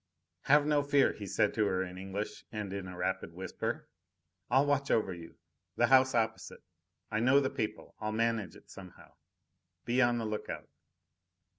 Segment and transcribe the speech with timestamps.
[0.45, 3.87] "Have no fear," he said to her in English, and in a rapid whisper.
[4.49, 5.35] "I'll watch over you.
[5.75, 6.63] The house opposite.
[7.11, 7.93] I know the people.
[7.99, 9.13] I'll manage it somehow.
[9.85, 10.69] Be on the look out."